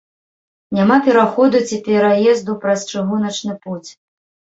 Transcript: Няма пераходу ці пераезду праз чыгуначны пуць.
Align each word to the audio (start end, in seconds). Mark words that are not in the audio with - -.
Няма 0.77 0.95
пераходу 1.07 1.61
ці 1.67 1.77
пераезду 1.87 2.55
праз 2.63 2.79
чыгуначны 2.95 3.53
пуць. 3.67 3.89